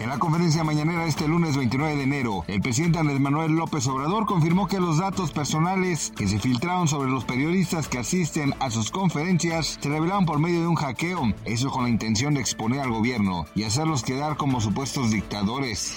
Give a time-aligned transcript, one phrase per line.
[0.00, 4.24] En la conferencia mañanera este lunes 29 de enero, el presidente Andrés Manuel López Obrador
[4.24, 8.90] confirmó que los datos personales que se filtraron sobre los periodistas que asisten a sus
[8.90, 12.92] conferencias se revelaron por medio de un hackeo, eso con la intención de exponer al
[12.92, 15.92] gobierno y hacerlos quedar como supuestos dictadores.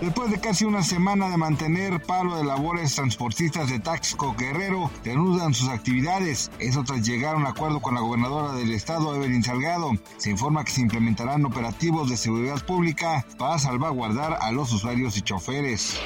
[0.00, 5.54] Después de casi una semana de mantener paro de labores, transportistas de Taxco Guerrero reanudan
[5.54, 9.92] sus actividades, eso tras llegar a un acuerdo con la gobernadora del estado, Evelyn Salgado.
[10.16, 12.95] Se informa que se implementarán operativos de seguridad pública
[13.38, 16.00] para salvaguardar a los usuarios y choferes.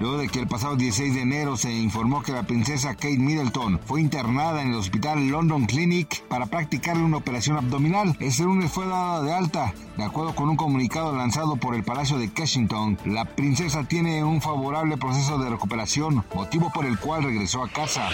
[0.00, 3.80] Luego de que el pasado 16 de enero se informó que la princesa Kate Middleton
[3.84, 8.86] fue internada en el hospital London Clinic para practicarle una operación abdominal, ese lunes fue
[8.86, 9.74] dada de alta.
[9.96, 14.40] De acuerdo con un comunicado lanzado por el Palacio de Kensington, la princesa tiene un
[14.40, 18.08] favorable proceso de recuperación, motivo por el cual regresó a casa.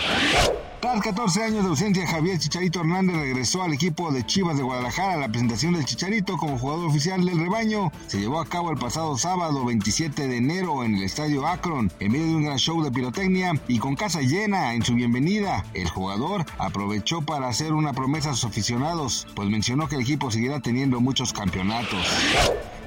[0.84, 5.16] Tras 14 años de ausencia, Javier Chicharito Hernández regresó al equipo de Chivas de Guadalajara.
[5.16, 9.16] La presentación del Chicharito como jugador oficial del rebaño se llevó a cabo el pasado
[9.16, 12.92] sábado 27 de enero en el Estadio Akron, en medio de un gran show de
[12.92, 15.64] pirotecnia y con casa llena en su bienvenida.
[15.72, 20.30] El jugador aprovechó para hacer una promesa a sus aficionados, pues mencionó que el equipo
[20.30, 22.06] seguirá teniendo muchos campeonatos.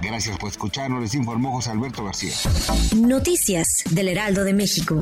[0.04, 2.36] Gracias por escucharnos, les informó José Alberto García.
[2.95, 5.02] Noticias del Heraldo de México.